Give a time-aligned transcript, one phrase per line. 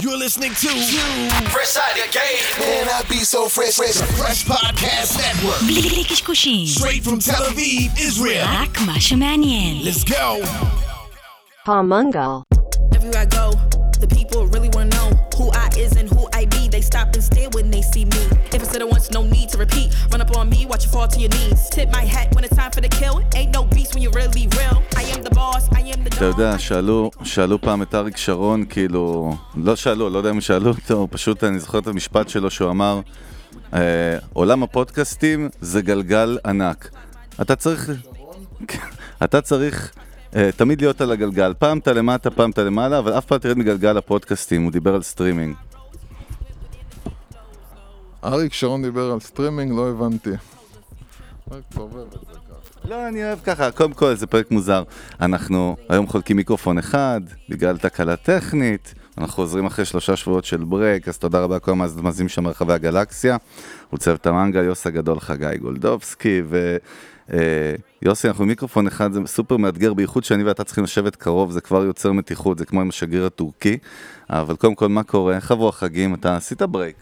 [0.00, 0.68] You're listening to
[1.50, 2.44] Fresh Out of Game.
[2.58, 3.96] Man, I be so fresh, fresh.
[4.16, 5.60] Fresh Podcast Network.
[5.66, 8.46] בלי קשקושים, Straight from Tel Aviv, Israel.
[8.46, 9.82] רק מה שמעניין.
[9.84, 10.42] Let's go.
[11.66, 12.42] Palmungal.
[12.96, 13.50] Everywhere I go,
[14.00, 16.68] the people really wanna know who I is and who I be.
[16.68, 18.22] They stop and stare when they see me.
[18.74, 19.88] Said it once, no need to repeat.
[20.10, 21.60] Run up on me, watch you fall to your knees.
[21.70, 23.16] Tip my hat when it's time for the kill.
[23.38, 24.76] Ain't no beast when you're really real.
[24.96, 26.58] I am the boss, I am the אתה יודע, dog.
[26.58, 31.44] שאלו, שאלו פעם את אריק שרון, כאילו, לא שאלו, לא יודע אם שאלו אותו, פשוט
[31.44, 33.00] אני זוכר את המשפט שלו שהוא אמר,
[33.74, 33.80] אה,
[34.32, 36.90] עולם הפודקאסטים זה גלגל ענק.
[37.40, 37.90] אתה צריך,
[39.24, 39.92] אתה צריך
[40.36, 43.38] אה, תמיד להיות על הגלגל, פעם אתה למטה, פעם אתה למעלה, אבל אף פעם אל
[43.38, 45.54] תרד מגלגל הפודקאסטים, הוא דיבר על סטרימינג.
[48.24, 50.30] אריק שרון דיבר על סטרימינג, לא הבנתי.
[52.84, 54.82] לא, אני אוהב ככה, קודם כל זה פרק מוזר.
[55.20, 61.08] אנחנו היום חולקים מיקרופון אחד, בגלל תקלה טכנית, אנחנו חוזרים אחרי שלושה שבועות של break,
[61.08, 63.36] אז תודה רבה לכל המאזינים שם ברחבי הגלקסיה.
[63.90, 66.76] הו צוות המנגל, יוס הגדול, חגי גולדובסקי, ו...
[67.32, 71.60] אה, יוסי, אנחנו מיקרופון אחד, זה סופר מאתגר, בייחוד שאני ואתה צריכים לשבת קרוב, זה
[71.60, 73.78] כבר יוצר מתיחות, זה כמו עם השגריר הטורקי.
[74.30, 75.36] אבל קודם כל, מה קורה?
[75.36, 76.14] איך עברו החגים?
[76.14, 76.96] אתה עשית break.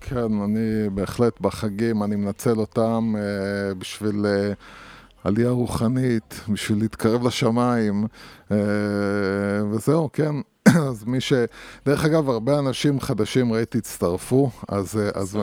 [0.00, 4.52] כן, אני בהחלט בחגים, אני מנצל אותם אה, בשביל אה,
[5.24, 8.06] עלייה רוחנית, בשביל להתקרב לשמיים,
[8.50, 8.56] אה,
[9.70, 10.34] וזהו, כן.
[10.88, 11.32] אז מי ש...
[11.86, 14.96] דרך אגב, הרבה אנשים חדשים ראיתי הצטרפו, אז...
[14.96, 15.38] אה, אז...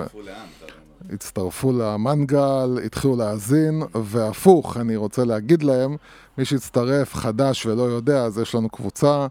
[1.13, 5.95] הצטרפו למנגל, התחילו להאזין, והפוך, אני רוצה להגיד להם,
[6.37, 9.27] מי שהצטרף חדש ולא יודע, אז יש לנו קבוצה,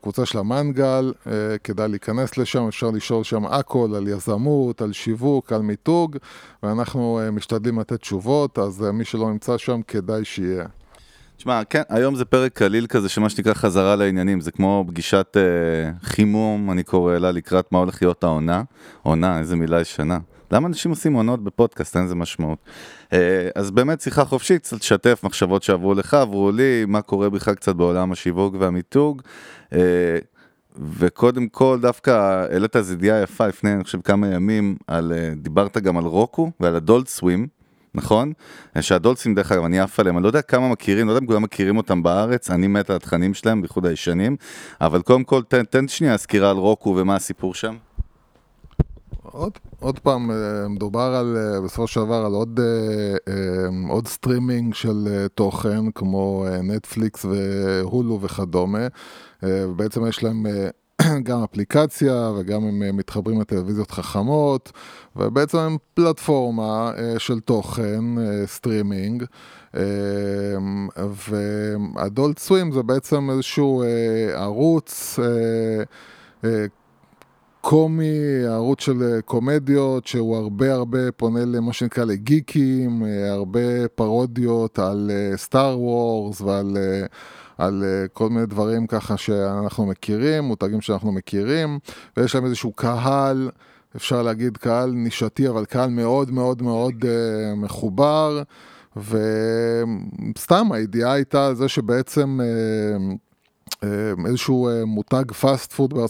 [0.00, 1.32] קבוצה של המנגל, אה,
[1.64, 6.16] כדאי להיכנס לשם, אפשר לשאול שם הכל על יזמות, על שיווק, על מיתוג,
[6.62, 10.66] ואנחנו אה, משתדלים לתת תשובות, אז אה, מי שלא נמצא שם, כדאי שיהיה.
[11.36, 15.90] תשמע, כן, היום זה פרק קליל כזה, שמה שנקרא חזרה לעניינים, זה כמו פגישת אה,
[16.02, 18.62] חימום, אני קורא לה, לקראת מה הולך להיות העונה.
[19.02, 20.18] עונה, איזה מילה ישנה.
[20.50, 21.96] למה אנשים עושים עונות בפודקאסט?
[21.96, 22.58] אין לזה משמעות.
[23.12, 27.54] אה, אז באמת שיחה חופשית, קצת לשתף מחשבות שעברו לך, עברו לי, מה קורה בכלל
[27.54, 29.22] קצת בעולם השיווק והמיתוג.
[29.72, 30.18] אה,
[30.98, 35.78] וקודם כל, דווקא העלית איזו ידיעה יפה לפני, אני חושב, כמה ימים, על, אה, דיברת
[35.78, 37.46] גם על רוקו ועל Adult Swim.
[37.94, 38.32] נכון?
[38.80, 41.20] ש Adult Swim דרך אגב, אני עף עליהם, אני לא יודע כמה מכירים, לא יודע
[41.20, 44.36] אם כולם מכירים אותם בארץ, אני מת על התכנים שלהם, בייחוד הישנים,
[44.80, 47.74] אבל קודם כל תן, תן שנייה סקירה על רוקו ומה הסיפור שם.
[49.34, 54.74] עוד, עוד פעם, אה, מדובר על, אה, בסופו של דבר על עוד, אה, עוד סטרימינג
[54.74, 58.86] של תוכן, כמו נטפליקס והולו וכדומה.
[59.42, 60.46] ובעצם יש להם
[61.28, 64.72] גם אפליקציה וגם הם מתחברים לטלוויזיות חכמות,
[65.16, 68.04] ובעצם הם פלטפורמה של תוכן,
[68.46, 69.24] סטרימינג.
[71.28, 73.82] ו Adult Swim זה בעצם איזשהו
[74.34, 75.18] ערוץ
[77.64, 83.88] קומי, ערוץ של אה, קומדיות, שהוא הרבה הרבה פונה למה שנקרא ל geeks, אה, הרבה
[83.94, 87.06] פרודיות על Star Wars ועל אה,
[87.58, 91.78] על אה, כל מיני דברים ככה שאנחנו מכירים, מותגים שאנחנו מכירים,
[92.16, 93.50] ויש להם איזשהו קהל,
[93.96, 98.42] אפשר להגיד קהל נישתי, אבל קהל מאוד מאוד מאוד אה, מחובר,
[98.96, 102.46] וסתם הידיעה הייתה זה שבעצם אה,
[103.88, 106.04] אה, איזשהו אה, מותג fast food אה,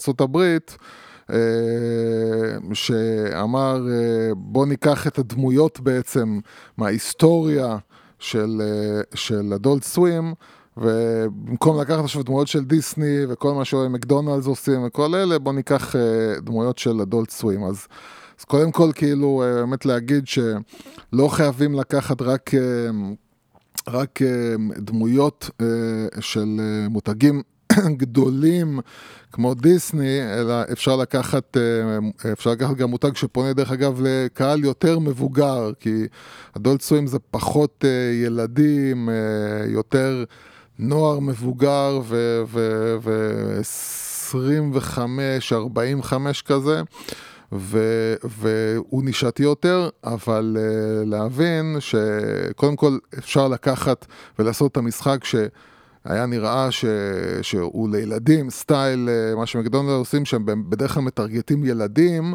[2.73, 6.39] שאמר אה, בוא ניקח את הדמויות בעצם
[6.77, 7.77] מההיסטוריה
[8.19, 10.33] של, אה, של אדולט סווים
[10.77, 16.39] ובמקום לקחת עכשיו דמויות של דיסני וכל מה שמקדונלדס עושים וכל אלה בוא ניקח אה,
[16.41, 17.87] דמויות של אדולט סווים אז,
[18.39, 22.89] אז קודם כל כאילו אה, באמת להגיד שלא חייבים לקחת רק אה,
[23.87, 25.65] רק אה, דמויות אה,
[26.21, 27.41] של אה, מותגים
[28.01, 28.79] גדולים
[29.31, 34.99] כמו דיסני, אלא אפשר לקחת, אה, אפשר לקחת גם מותג שפונה דרך אגב לקהל יותר
[34.99, 36.07] מבוגר, כי
[36.55, 39.13] הדולט סווים זה פחות אה, ילדים, אה,
[39.67, 40.23] יותר
[40.79, 44.35] נוער מבוגר ו-25,
[45.51, 46.81] 45 כזה.
[47.51, 54.05] ו- והוא נישתי יותר, אבל uh, להבין שקודם כל אפשר לקחת
[54.39, 55.23] ולעשות את המשחק
[56.07, 56.85] שהיה נראה ש-
[57.41, 62.33] שהוא לילדים, סטייל, uh, מה שמקדונלד עושים שהם בדרך כלל מטרגטים ילדים,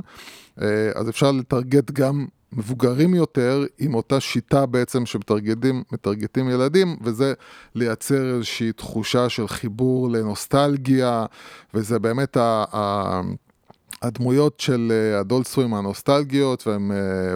[0.58, 0.62] uh,
[0.94, 7.32] אז אפשר לטרגט גם מבוגרים יותר עם אותה שיטה בעצם שמטרגטים מטרגטים ילדים, וזה
[7.74, 11.26] לייצר איזושהי תחושה של חיבור לנוסטלגיה,
[11.74, 12.64] וזה באמת ה...
[12.72, 13.20] ה-
[14.02, 16.92] הדמויות של אדולט סווים הנוסטלגיות, והם,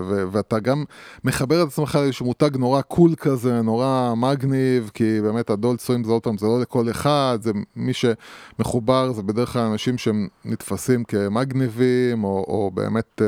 [0.09, 0.85] ו, ואתה גם
[1.25, 6.13] מחבר את עצמך לאיזשהו מותג נורא קול כזה, נורא מגניב, כי באמת אדולט סווים זה
[6.13, 11.05] עוד פעם, זה לא לכל אחד, זה מי שמחובר, זה בדרך כלל אנשים שהם נתפסים
[11.05, 13.23] כמגניבים, או, או באמת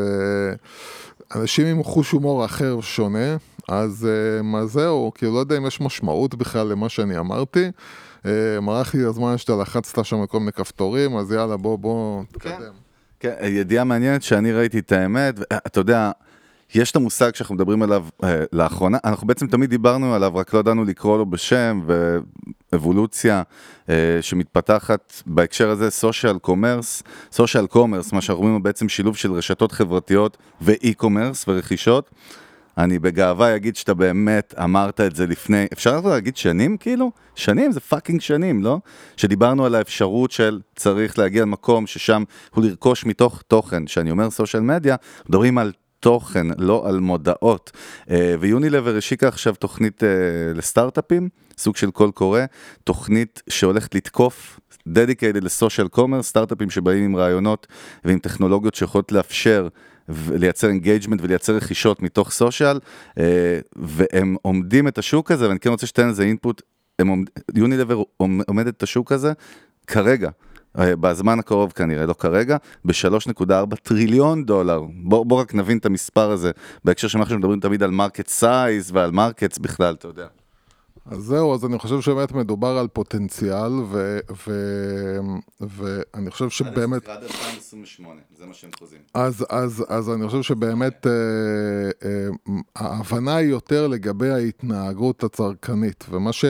[1.35, 3.37] אנשים עם חוש הומור אחר שונה.
[3.69, 4.09] אז
[4.43, 7.71] מה זהו, כאילו לא יודע אם יש משמעות בכלל למה שאני אמרתי.
[8.63, 12.53] מרח לי הזמן שאתה לחצת שם כל מיני כפתורים, אז יאללה, בוא, בוא, תקדם.
[12.59, 12.86] כן.
[13.21, 16.11] כן, ידיעה מעניינת שאני ראיתי את האמת, אתה יודע,
[16.75, 20.59] יש את המושג שאנחנו מדברים עליו אה, לאחרונה, אנחנו בעצם תמיד דיברנו עליו, רק לא
[20.59, 21.81] ידענו לקרוא לו בשם,
[22.73, 23.43] ואבולוציה
[23.89, 27.03] אה, שמתפתחת בהקשר הזה, סושיאל קומרס,
[27.33, 32.11] social commerce, מה שאנחנו רואים בעצם שילוב של רשתות חברתיות ו e-commerce ורכישות.
[32.79, 37.11] אני בגאווה אגיד שאתה באמת אמרת את זה לפני, אפשר להגיד שנים כאילו?
[37.35, 38.79] שנים זה fucking שנים, לא?
[39.17, 42.23] שדיברנו על האפשרות של צריך להגיע למקום ששם
[42.55, 44.97] הוא לרכוש מתוך תוכן, שאני אומר social media,
[45.29, 47.71] מדברים על תוכן, לא על מודעות.
[48.11, 50.09] אה, ויוניליבר השיקה עכשיו תוכנית אה,
[50.55, 51.29] לסטארט-אפים,
[51.59, 52.41] סוג של קול קורא,
[52.85, 57.67] תוכנית שהולכת לתקוף dedicated ל social commerce, סטארט-אפים שבאים עם רעיונות
[58.05, 59.69] ועם טכנולוגיות שיכולות לאפשר
[60.09, 62.81] ולייצר engagement ולייצר רכישות מתוך social,
[63.19, 66.63] אה, והם אומדים את השוק הזה, ואני כן רוצה שתיתן לזה input,
[67.55, 68.03] יוניליבר
[68.47, 69.33] אומד את השוק הזה
[69.87, 70.31] כרגע.
[70.79, 74.83] אה, בזמן הקרוב כנראה, לא כרגע, ב-3.4 טריליון דולר.
[75.03, 76.51] בוא, בוא רק נבין את המספר הזה,
[76.85, 80.27] בהקשר של מה שמדברים תמיד על market size ועל markets בכלל, אתה יודע.
[81.11, 84.53] אז זהו, אז אני חושב שבאמת מדובר על פוטנציאל, ו, ו,
[85.61, 87.09] ואני חושב שבאמת...
[87.09, 88.99] עד 2028, זה מה שהם חוזים.
[89.15, 91.13] אז, אז, אז אני חושב שבאמת אה,
[92.09, 92.29] אה,
[92.77, 96.45] ההבנה היא יותר לגבי ההתנהגות הצרכנית, ומה ש...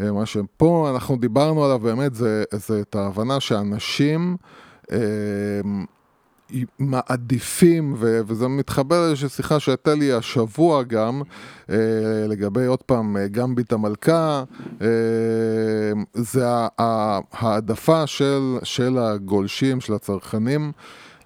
[0.00, 4.36] אה, מה שפה אנחנו דיברנו עליו באמת זה, זה את ההבנה שאנשים
[4.92, 4.98] אה,
[6.78, 11.22] מעדיפים, ו- וזה מתחבר לאיזושהי שיחה שהייתה לי השבוע גם,
[11.70, 11.76] אה,
[12.28, 14.44] לגבי עוד פעם גמביט המלכה,
[14.82, 14.86] אה,
[16.14, 16.44] זה
[17.32, 20.72] העדפה של, של הגולשים, של הצרכנים,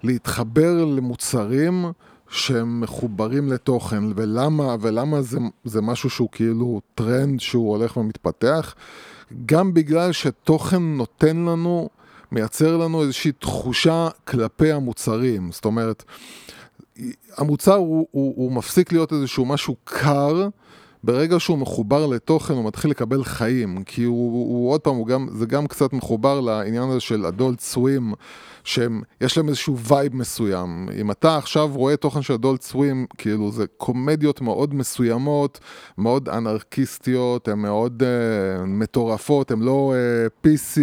[0.03, 1.85] להתחבר למוצרים
[2.29, 8.75] שהם מחוברים לתוכן, ולמה, ולמה זה, זה משהו שהוא כאילו טרנד שהוא הולך ומתפתח?
[9.45, 11.89] גם בגלל שתוכן נותן לנו
[12.33, 15.51] מייצר לנו איזושהי תחושה כלפי המוצרים.
[15.51, 16.03] זאת אומרת,
[17.37, 20.47] המוצר הוא, הוא, הוא מפסיק להיות איזשהו משהו קר,
[21.03, 25.27] ברגע שהוא מחובר לתוכן הוא מתחיל לקבל חיים, כי הוא, הוא עוד פעם, הוא גם,
[25.31, 28.13] זה גם קצת מחובר לעניין הזה של Adult Swim,
[28.63, 30.89] שיש להם איזשהו vibe מסוים.
[31.01, 35.59] אם אתה עכשיו רואה תוכן של Adult Swim, כאילו זה קומדיות מאוד מסוימות,
[35.97, 40.79] מאוד אנרכיסטיות, הן מאוד אה, מטורפות, הן לא אה, אה, PC,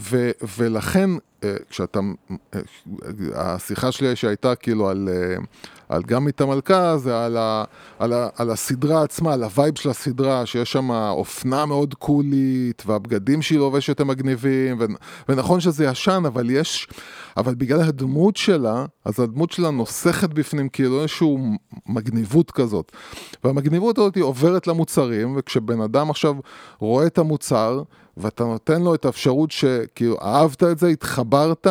[0.00, 2.00] ו, ולכן אה, כשאתה,
[2.30, 2.56] אה,
[3.34, 5.08] השיחה שלי שהייתה כאילו על...
[5.38, 5.44] אה,
[5.88, 7.64] על גם את המלכה, זה על, ה,
[7.98, 12.44] על, ה, על הסדרה עצמה, על ה vibe של הסדרה, שיש שם אופנה מאוד cool
[12.44, 14.84] ית, והבגדים שהיא לובשת הם מגניבים, ו,
[15.28, 16.88] ונכון שזה ישן, אבל יש,
[17.36, 21.28] אבל בגלל הדמות שלה, אז הדמות שלה נוסכת בפנים כאילו איזושהי
[21.86, 22.92] מגניבות כזאת.
[23.44, 26.34] והמגניבות הזאת היא עוברת למוצרים, וכשבן אדם עכשיו
[26.78, 27.82] רואה את המוצר,
[28.16, 31.66] ואתה נותן לו את האפשרות שכאילו אהבת את זה, התחברת,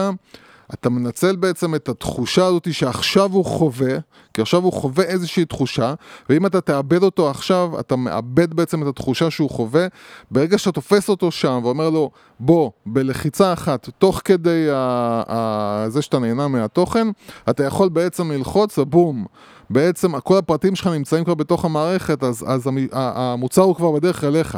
[0.74, 3.98] אתה מנצל בעצם את התחושה הזאת שעכשיו הוא חווה,
[4.34, 5.94] כי עכשיו הוא חווה איזושהי תחושה,
[6.30, 9.88] ואם אתה תאבד אותו עכשיו, אתה מאבד בעצם את התחושה שהוא חווה.
[10.32, 16.02] ברגע שאתה תופס אותו שם ואומר לו, בוא, בלחיצה אחת, תוך כדי ה- ה- זה
[16.02, 17.08] שאתה נהנה מהתוכן,
[17.50, 19.26] אתה יכול בעצם ללחוץ, בום.
[19.70, 24.58] בעצם כל הפרטים שלך נמצאים כבר בתוך המערכת, אז, אז המוצר הוא כבר בדרך אליך.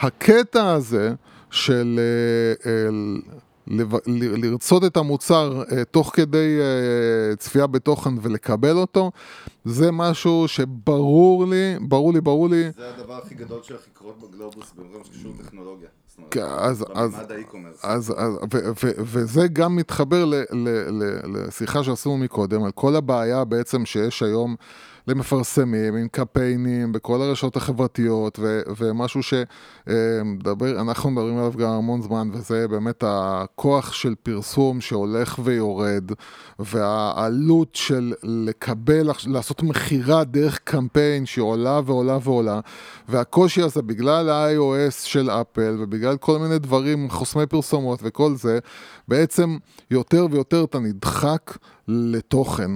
[0.00, 1.14] הקטע הזה
[1.50, 2.00] של...
[2.66, 2.70] אה,
[4.06, 9.10] לרצות את המוצר uh, תוך כדי uh, צפייה בתוכן ולקבל אותו,
[9.64, 12.70] זה משהו שברור לי, ברור לי, ברור לי.
[12.76, 15.88] זה הדבר הכי גדול שהולך לקרות בגלובוס במקום שקשור לטכנולוגיה.
[16.30, 17.14] כן, אז, אז,
[17.82, 22.96] אז, אז, ו, ו, וזה גם מתחבר ל, ל, ל, לשיחה שעשינו מקודם, על כל
[22.96, 24.56] הבעיה בעצם שיש היום
[25.08, 32.30] למפרסמים, עם קמפיינים בכל הרשתות החברתיות, ו, ומשהו שמדבר, אנחנו מדברים עליו גם המון זמן,
[32.32, 36.12] וזה באמת הכוח של פרסום שהולך ויורד,
[36.58, 42.60] והעלות של לקבל, לעשות מכירה דרך קמפיין שהיא עולה ועולה ועולה,
[43.08, 48.58] והקושי הזה בגלל ה-iOS של אפל, ובגלל כל מיני דברים, חוסמי פרסומות וכל זה,
[49.08, 49.56] בעצם
[49.90, 51.56] יותר ויותר אתה נדחק
[51.88, 52.70] לתוכן,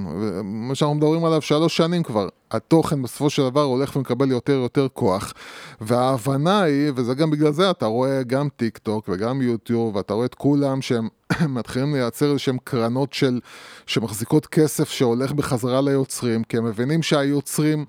[0.44, 4.86] מה שאנחנו מדברים עליו שלוש שנים כבר, התוכן בסופו של דבר הולך ומקבל יותר יותר
[4.92, 5.32] כוח,
[5.80, 10.26] וההבנה היא, וזה גם בגלל זה אתה רואה גם טיק טוק וגם יוטיוב, ואתה רואה
[10.26, 11.08] את כולם שהם
[11.48, 13.40] מתחילים לייצר איזשהם קרנות של,
[13.86, 17.84] שמחזיקות כסף שהולך בחזרה ליוצרים, כי הם מבינים שהיוצרים...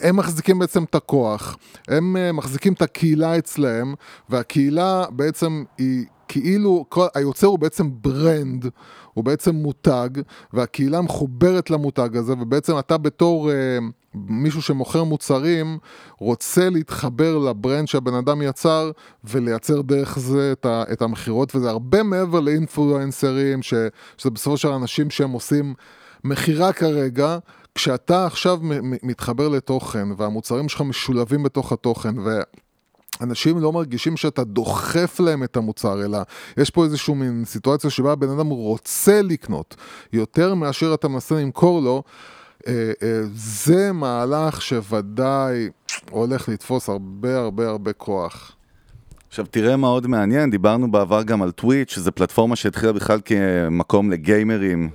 [0.00, 1.56] הם מחזיקים בעצם את הכוח,
[1.88, 3.94] הם אה, מחזיקים את הקהילה אצלהם,
[4.28, 8.66] והקהילה בעצם היא כאילו, כל, היוצר הוא בעצם brand,
[9.14, 10.08] הוא בעצם מותג,
[10.52, 13.78] והקהילה מחוברת למותג הזה, ובעצם אתה בתור אה,
[14.14, 15.78] מישהו שמוכר מוצרים,
[16.18, 18.90] רוצה להתחבר לברנד שהבן אדם יצר,
[19.24, 25.30] ולייצר דרך זה את, את המכירות, וזה הרבה מעבר לאינפלואנסרים, שזה בסופו של אנשים שהם
[25.30, 25.74] עושים
[26.24, 27.38] מכירה כרגע.
[27.74, 28.58] כשאתה עכשיו
[29.02, 32.14] מתחבר לתוכן והמוצרים שלך משולבים בתוך התוכן
[33.20, 36.18] אנשים לא מרגישים שאתה דוחף להם את המוצר, אלא
[36.56, 39.76] יש פה איזושהי מין סיטואציה שבה הבן אדם רוצה לקנות
[40.12, 42.02] יותר מאשר אתה מנסה למכור לו.
[42.66, 45.68] אה, אה, זה מהלך שוודאי
[46.10, 48.56] הולך לתפוס הרבה הרבה הרבה כוח.
[49.34, 54.10] עכשיו תראה מה עוד מעניין, דיברנו בעבר גם על טוויץ', שזו פלטפורמה שהתחילה בכלל כמקום
[54.10, 54.90] לגיימרים,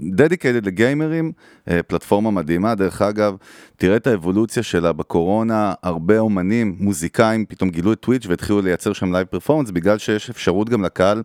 [0.00, 1.32] dedicated לגיימרים,
[1.70, 3.36] אה, פלטפורמה מדהימה, דרך אגב,
[3.76, 9.12] תראה את האבולוציה שלה בקורונה, הרבה אומנים, מוזיקאים, פתאום גילו את טוויץ' והתחילו לייצר שם
[9.12, 11.22] live performance, בגלל שיש אפשרות גם לקהל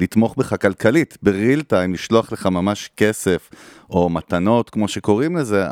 [0.00, 3.50] לתמוך בך כלכלית, ב real time, לשלוח לך ממש כסף,
[3.90, 5.64] או מתנות, כמו שקוראים לזה,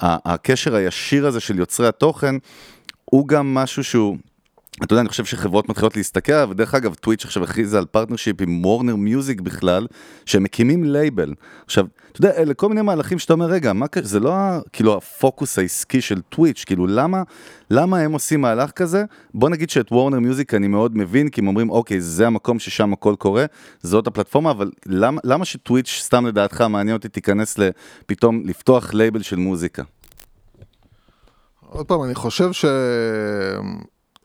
[0.00, 2.34] הקשר הישיר הזה של יוצרי התוכן,
[3.04, 4.16] הוא גם משהו שהוא...
[4.76, 8.64] אתה יודע, אני חושב שחברות מתחילות להסתכל, ודרך אגב, טוויץ' עכשיו הכריזה על partnership עם
[8.64, 9.86] Warner Music בכלל,
[10.26, 11.34] שהם מקימים לייבל.
[11.64, 14.34] עכשיו, אתה יודע, אלה כל מיני מהלכים שאתה אומר, רגע, מה, זה לא
[14.72, 17.22] כאילו הפוקוס העסקי של טוויץ', כאילו למה,
[17.70, 19.04] למה הם עושים מהלך כזה?
[19.34, 22.92] בוא נגיד שאת Warner Music אני מאוד מבין, כי הם אומרים, אוקיי, זה המקום ששם
[22.92, 23.44] הכל קורה,
[23.82, 29.36] זאת הפלטפורמה, אבל למה, למה שטוויץ', סתם לדעתך, מעניין אותי, תיכנס לפתאום לפתוח לייבל של
[29.36, 29.82] מוזיקה?
[31.60, 32.64] עוד פעם, אני חושב ש...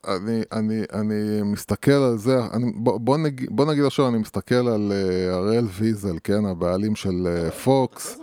[0.07, 4.55] אני, אני, אני מסתכל על זה, אני, בוא, בוא, נג, בוא נגיד עכשיו, אני מסתכל
[4.55, 8.17] על uh, הראל ויזל, כן, הבעלים של uh, פוקס.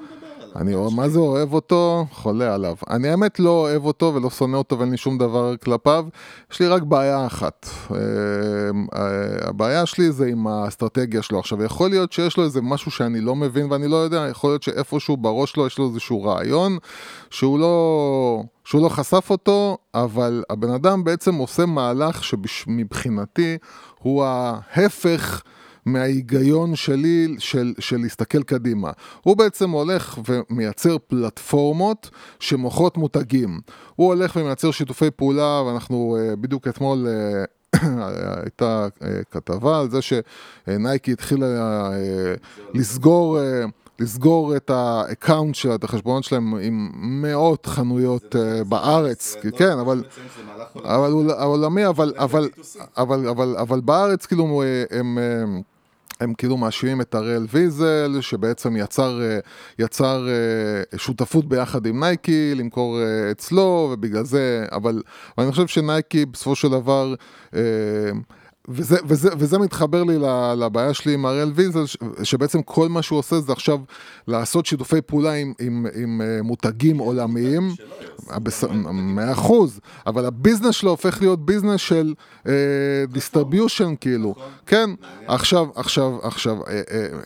[0.56, 2.06] אני מה זה אוהב אותו?
[2.12, 2.76] חולה עליו.
[2.90, 6.06] אני האמת לא אוהב אותו ולא שונא אותו ואין לי שום דבר כלפיו.
[6.52, 7.68] יש לי רק בעיה אחת.
[7.90, 7.98] אה,
[9.48, 11.38] הבעיה שלי זה עם האסטרטגיה שלו.
[11.38, 14.62] עכשיו, יכול להיות שיש לו איזה משהו שאני לא מבין ואני לא יודע, יכול להיות
[14.62, 16.78] שאיפשהו בראש שלו יש לו איזשהו רעיון
[17.30, 18.42] שהוא לא...
[18.64, 23.58] שהוא לא חשף אותו, אבל הבן אדם בעצם עושה מהלך שמבחינתי
[23.98, 25.42] הוא ההפך
[25.86, 28.90] מההיגיון שלי של, של להסתכל קדימה.
[29.22, 33.60] הוא בעצם הולך ומייצר פלטפורמות שמוכרות מותגים.
[33.96, 37.06] הוא הולך ומייצר שיתופי פעולה, ואנחנו uh, בדיוק אתמול...
[37.06, 37.46] Uh,
[38.42, 41.46] הייתה uh, כתבה על זה שנייקי התחילה
[42.74, 43.38] לסגור
[43.98, 49.78] לסגור את ה account שלה, את החשבונות שלהם עם מאות חנויות uh, בארץ, לא כן,
[49.78, 50.04] אבל,
[50.76, 52.48] אבל עולמי, אבל, אבל,
[52.96, 55.18] אבל, אבל, אבל בארץ כאילו הם...
[55.18, 55.62] הם
[56.20, 59.38] הם כאילו מאשימים את הראל ויזל, שבעצם יצר, אה,
[59.78, 65.02] יצר אה, שותפות ביחד עם נייקי, למכור אה, אצלו, ובגלל זה, אבל,
[65.38, 67.14] אבל אני חושב שנייקי בסופו של דבר...
[68.68, 70.18] וזה, וזה, וזה מתחבר לי
[70.58, 71.84] לבעיה שלי עם הראל ויזל,
[72.22, 73.78] שבעצם כל מה שהוא עושה זה עכשיו
[74.28, 77.70] לעשות שיתופי פעולה עם, עם, עם מותגים עולמיים.
[78.92, 82.14] מאה אחוז, אבל ה business שלו הופך להיות business של
[83.08, 84.30] distribution כאילו.
[84.30, 84.50] נכון.
[84.66, 84.90] כן,
[85.26, 86.56] עכשיו, עכשיו, עכשיו,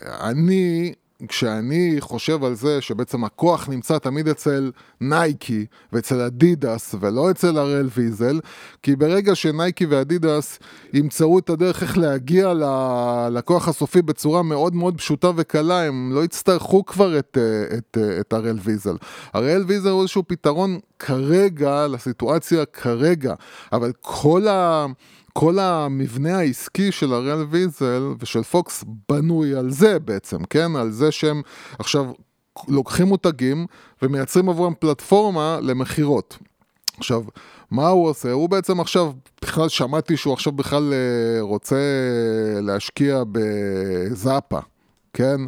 [0.05, 0.93] אני...
[1.27, 4.71] כשאני חושב על זה שבעצם הכוח נמצא תמיד אצל
[5.01, 8.39] נייקי ואצל אדידס ולא אצל הראל ויזל,
[8.83, 10.59] כי ברגע שנייקי ואדידס
[10.93, 16.85] ימצאו את הדרך איך להגיע ללקוח הסופי בצורה מאוד מאוד פשוטה וקלה, הם לא יצטרכו
[16.85, 17.37] כבר את,
[17.77, 18.95] את, את הראל ויזל.
[19.33, 23.33] הראל ויזל הוא איזשהו פתרון כרגע לסיטואציה כרגע,
[23.71, 24.85] אבל כל ה...
[25.39, 30.75] כל המבנה העסקי של הראל ויזל ושל פוקס בנוי על זה בעצם, כן?
[30.75, 31.41] על זה שהם
[31.79, 32.05] עכשיו
[32.67, 33.65] לוקחים מותגים
[34.01, 36.37] ומייצרים עבורם פלטפורמה למכירות.
[36.97, 37.23] עכשיו,
[37.71, 38.31] מה הוא עושה?
[38.31, 41.79] הוא בעצם עכשיו, בכלל שמעתי שהוא עכשיו בכלל אה, רוצה
[42.61, 44.59] להשקיע בזאפה,
[45.13, 45.41] כן?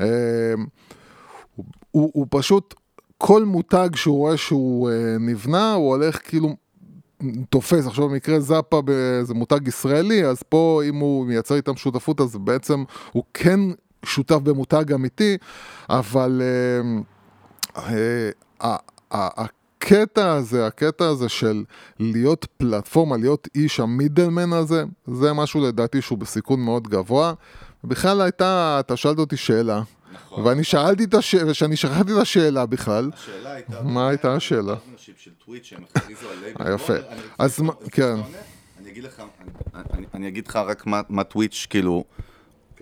[0.00, 0.54] אה,
[1.90, 2.74] הוא, הוא פשוט,
[3.18, 6.56] כל מותג שהוא רואה שהוא אה, נבנה, הוא הולך כאילו
[7.50, 8.80] תופס, עכשיו במקרה זאפה
[9.22, 13.60] זה מותג ישראלי, אז פה אם הוא מייצר איתם שותפות אז בעצם הוא כן
[14.04, 15.36] שותף במותג אמיתי,
[15.88, 16.42] אבל
[17.74, 18.66] uh, uh,
[19.10, 21.64] הקטע הזה, הקטע הזה של
[22.00, 27.32] להיות פלטפורמה, להיות איש המידלמן הזה, זה משהו לדעתי שהוא בסיכון מאוד גבוה.
[27.84, 29.82] בכלל הייתה, אתה שאלת אותי שאלה,
[30.12, 30.46] נכון.
[30.46, 33.10] ואני שאלתי את השאלה, ושאני שכחתי את השאלה בכלל.
[33.14, 33.82] השאלה הייתה...
[33.82, 34.74] מה הייתה השאלה?
[35.16, 36.66] של טוויץ' שהם הכריזו על לייבל.
[36.66, 36.92] אה, יפה.
[37.38, 38.14] אז מה- כן.
[38.80, 42.04] אני אגיד לך, אני- אני- אני אגיד לך רק מה טוויץ' כאילו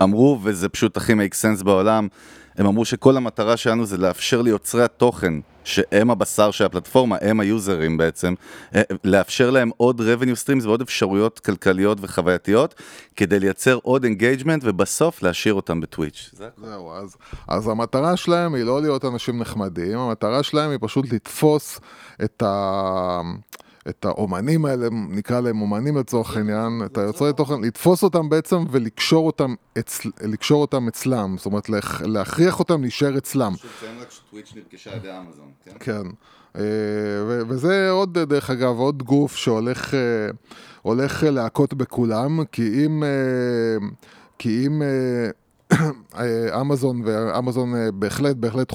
[0.03, 2.09] אמרו, וזה פשוט הכי make sense בעולם.
[2.57, 5.35] הם אמרו שכל המטרה שלנו זה לאפשר ליוצרי התוכן,
[5.67, 8.35] שהם הבשר של הפלטפורמה, הם היוזרים בעצם,
[8.75, 12.75] אה, לאפשר להם עוד revenue streams ועוד אפשרויות כלכליות וחווייתיות,
[13.17, 16.31] כדי לייצר עוד engagement, ובסוף להשאיר אותם בטוויץ'.
[16.57, 17.17] זהו, אז,
[17.49, 21.81] אז המטרה שלהם היא לא להיות אנשים נחמדים, המטרה שלהם היא פשוט לתפוס
[22.25, 23.21] את, ה,
[23.89, 29.27] את האומנים האלה, נקרא להם אומנים לצורך העניין, את היוצרי תוכן, לתפוס אותם בעצם ולקשור
[29.27, 33.53] אותם, אצל, לקשור אותם אצלם, זאת אומרת להכ- להכריח אותם להישאר אצלם.
[33.55, 35.73] פשוט ציין רק שטוויץ' נרכשה על ידי אמזון, כן?
[35.81, 36.09] כן.
[36.57, 36.63] אה,
[37.27, 39.99] ו- וזה עוד, דרך אגב, עוד גוף שהולך אה,
[40.83, 43.03] הולך להכות בכולם, כי אם...
[43.05, 43.87] אה,
[44.39, 44.83] כי אם...
[46.61, 48.73] אמזון ואמזון בהחלט בהחלט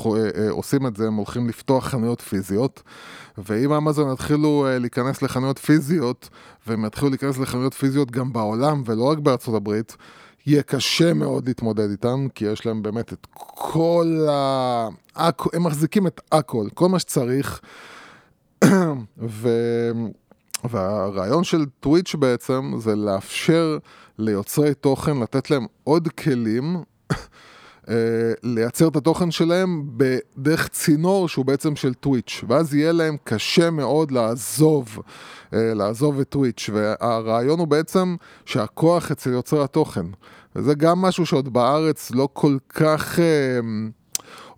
[0.49, 2.83] עושים את זה, הם הולכים לפתוח חנויות פיזיות
[3.38, 6.29] ואם אמזון יתחילו אה, להיכנס לחנויות פיזיות
[6.67, 9.97] והם יתחילו להיכנס לחנויות פיזיות גם בעולם ולא רק בארצות הברית
[10.45, 14.88] יהיה קשה מאוד להתמודד איתם, כי יש להם באמת את כל ה...
[15.53, 17.61] הם מחזיקים את הכל, כל מה שצריך.
[19.17, 19.50] ו...
[20.63, 23.77] והרעיון של טוויץ' בעצם זה לאפשר
[24.17, 26.83] ליוצרי תוכן, לתת להם עוד כלים
[28.43, 34.12] לייצר את התוכן שלהם בדרך צינור שהוא בעצם של טוויץ', ואז יהיה להם קשה מאוד
[34.12, 35.00] לעזוב,
[35.53, 40.05] אה, לעזוב את טוויץ', והרעיון הוא בעצם שהכוח אצל יוצרי התוכן,
[40.55, 43.19] וזה גם משהו שעוד בארץ לא כל כך...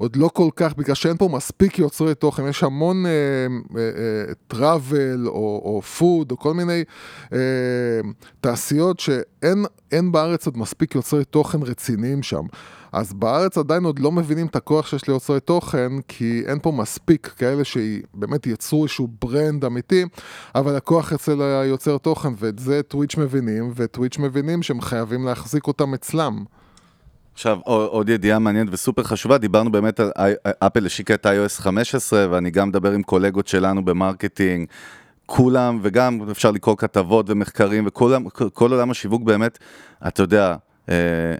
[0.03, 3.05] אה, עוד לא כל כך, בגלל שאין פה מספיק יוצרי תוכן, יש המון
[4.48, 6.83] travel או, או food או כל מיני
[7.33, 7.39] אה,
[8.41, 12.43] תעשיות שאין אין בארץ עוד מספיק יוצרי תוכן רציניים שם.
[12.91, 17.27] אז בארץ עדיין עוד לא מבינים את הכוח שיש ליוצרי תוכן, כי אין פה מספיק
[17.38, 20.05] כאלה שבאמת יצרו איזשהו brand אמיתי,
[20.55, 25.93] אבל הכוח אצל היוצר תוכן, ואת זה טוויץ' מבינים, וטוויץ' מבינים שהם חייבים להחזיק אותם
[25.93, 26.43] אצלם.
[27.34, 30.12] עכשיו, עוד ידיעה מעניינת וסופר חשובה, דיברנו באמת על
[30.60, 34.68] אפל השיקה את iOS 15, ואני גם מדבר עם קולגות שלנו ב marketing,
[35.25, 38.16] כולם, וגם אפשר לקרוא כתבות ומחקרים, וכל
[38.54, 39.60] כל עולם השיווק באמת,
[40.08, 40.56] אתה יודע,
[40.90, 40.96] אה,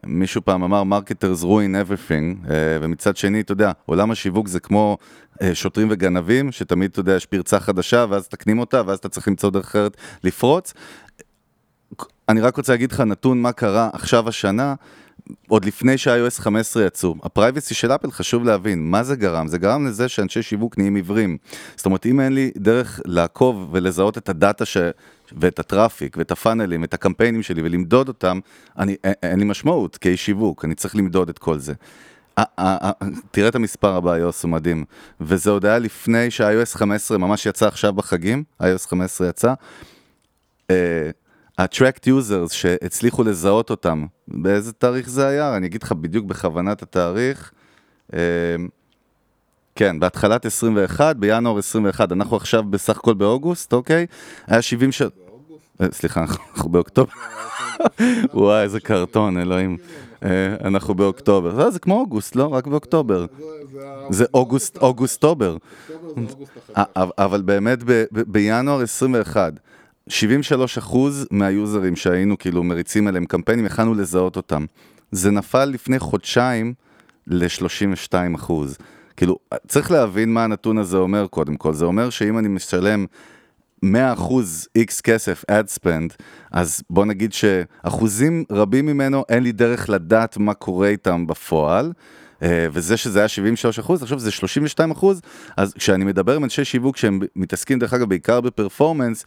[0.06, 4.98] מישהו פעם אמר, marketers ruin everything, אה, ומצד שני, אתה יודע, עולם השיווק זה כמו
[5.42, 9.28] אה, שוטרים וגנבים, שתמיד, אתה יודע, יש פרצה חדשה, ואז תקנים אותה, ואז אתה צריך
[9.28, 10.74] למצוא דרך אחרת לפרוץ.
[12.30, 14.76] אני רק רוצה להגיד לך נתון מה קרה עכשיו השנה,
[15.48, 17.16] עוד לפני שה-iOS 15 יצאו.
[17.24, 19.48] ה privacy של אפל חשוב להבין, מה זה גרם?
[19.48, 21.38] זה גרם לזה שאנשי שיווק נהיים עיוורים.
[21.76, 24.78] זאת אומרת, אם אין לי דרך לעקוב ולזהות את ה data ש...
[25.38, 28.40] ואת ה traffic ואת הפאנלים ואת הקמפיינים שלי ולמדוד אותם,
[28.78, 31.74] אני, אין, לי משמעות כאיש שיווק, אני צריך למדוד את כל זה.
[33.32, 34.86] תראה את המספר הבא, iOS הוא מדהים.
[35.22, 39.54] וזה עוד היה לפני שה-iOS 15 ממש יצא עכשיו בחגים, iOS 15 יצא.
[41.58, 45.58] ה-tracked users שהצליחו לזהות אותם, באיזה תאריך זה היה?
[45.58, 47.52] אני אגיד לך בדיוק בכוונת התאריך.
[48.14, 48.20] אה,
[49.76, 54.06] כן, בהתחלת 21, בינואר 21, אנחנו עכשיו בסך הכל באוגוסט, אוקיי?
[54.48, 55.02] היה 70 ש...
[55.82, 57.12] אה, סליחה, אנחנו באוקטובר.
[58.34, 59.78] וואי, איזה קרטון, אלוהים.
[60.24, 61.54] אה, אנחנו באוקטובר.
[61.58, 62.54] לא, זה כמו אוגוסט, לא?
[62.54, 63.26] רק באוקטובר.
[64.10, 65.58] זה אוגוסט, אוגוסטובר.
[66.78, 67.80] אה, אבל באמת
[68.12, 69.54] בינואר 21,
[70.08, 74.66] 73 אחוז מהיוזרים שהיינו כאילו מריצים עליהם קמפיינים, יכלנו לזהות אותם.
[75.12, 76.74] זה נפל לפני חודשיים
[77.28, 78.78] ל-32 אחוז.
[79.18, 79.38] כאילו,
[79.68, 81.74] צריך להבין מה הנתון הזה אומר קודם כל.
[81.74, 83.06] זה אומר שאם אני משלם
[83.86, 83.88] 100%
[84.78, 86.14] X כסף, ad spend,
[86.52, 91.94] אז בוא נגיד שאחוזים רבים ממנו, אין לי דרך לדעת מה קורה איתם בפועל.
[92.44, 95.22] אה, וזה שזה היה 73 אחוז, עכשיו זה 32 אחוז,
[95.58, 99.26] אז כשאני מדבר עם אנשי שיווק שהם מתעסקים דרך אגב בעיקר ב performance,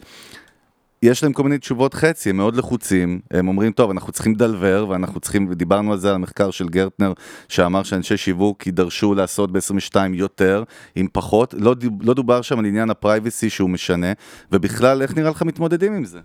[1.03, 4.85] יש להם כל מיני תשובות חצי, הם מאוד לחוצים, הם אומרים, טוב, אנחנו צריכים לדלבר,
[4.89, 7.13] ואנחנו צריכים, ודיברנו על זה, על המחקר של גרטנר,
[7.49, 10.63] שאמר שאנשי שיווק יידרשו לעשות ב-22 יותר,
[10.95, 14.07] עם פחות, לא, לא דובר שם על עניין ה privacy שהוא משנה,
[14.51, 16.19] ובכלל, איך נראה לך מתמודדים עם זה?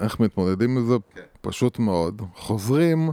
[0.00, 0.94] איך מתמודדים עם זה?
[1.40, 2.22] פשוט מאוד.
[2.34, 3.10] חוזרים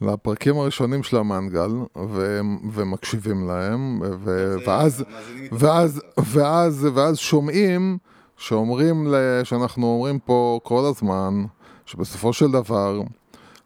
[0.00, 2.40] לפרקים הראשונים של המנגל, ו-
[2.72, 5.04] ומקשיבים להם, ו- ואז,
[5.52, 7.98] ואז, ואז, ואז שומעים
[8.42, 11.44] שאומרים, שאנחנו אומרים פה כל הזמן,
[11.86, 13.00] שבסופו של דבר,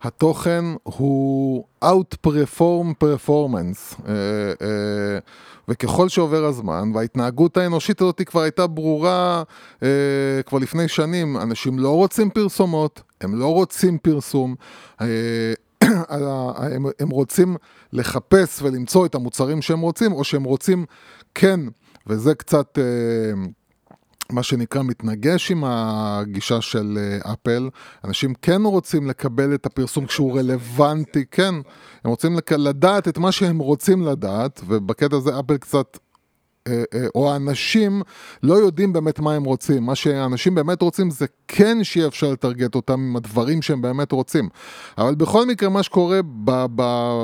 [0.03, 4.09] התוכן הוא Outperform Performance.
[4.09, 4.13] אה,
[4.63, 5.19] אה,
[5.69, 9.43] וככל שעובר הזמן, וההתנהגות האנושית הזאת כבר הייתה ברורה
[9.83, 9.89] אה,
[10.47, 14.55] כבר לפני שנים, אנשים לא רוצים פרסומות, הם לא רוצים פרסום.
[15.01, 17.57] הם, הם רוצים
[17.93, 20.85] לחפש ולמצוא את המוצרים שהם רוצים, או שהם רוצים
[21.35, 21.61] כן,
[22.07, 22.79] וזה קצת...
[24.33, 27.69] מה שנקרא מתנגש עם הגישה של אה, אפל,
[28.05, 31.55] אנשים כן רוצים לקבל את הפרסום כשהוא רלוונטי, כן,
[32.05, 35.99] הם רוצים לדעת את מה שהם רוצים לדעת, ובקטע הזה אפל קצת
[36.67, 38.03] אה, אה, או האנשים
[38.43, 39.83] לא יודעים באמת מה הם רוצים.
[39.83, 44.49] מה שאנשים באמת רוצים זה כן שיהיה אפשר לטרגט אותם עם הדברים שהם באמת רוצים.
[44.99, 46.21] אבל בכל מקרה מה שקורה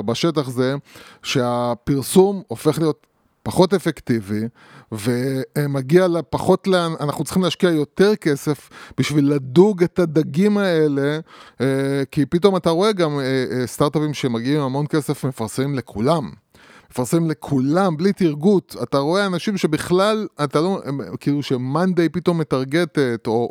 [0.05, 0.75] בשטח זה
[1.23, 3.07] שהפרסום הופך להיות
[3.43, 4.41] פחות אפקטיבי,
[4.91, 11.19] ומגיע לפחות, לה, אנחנו צריכים להשקיע יותר כסף בשביל לדוג את הדגים האלה,
[11.61, 13.19] אה, כי פתאום אתה רואה גם
[13.65, 16.31] סטארט-אפים שמגיעים עם המון כסף מפרסמים לכולם.
[16.93, 18.75] מפרסם לכולם, בלי תרגות.
[18.83, 20.81] אתה רואה אנשים שבכלל, אתה לא,
[21.19, 23.47] כאילו שמאנדיי פתאום מטרגטת, או,